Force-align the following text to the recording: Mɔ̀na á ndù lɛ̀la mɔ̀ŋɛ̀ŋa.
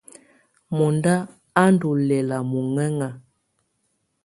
Mɔ̀na 0.75 1.13
á 1.61 1.63
ndù 1.73 1.89
lɛ̀la 2.07 2.37
mɔ̀ŋɛ̀ŋa. 2.51 3.09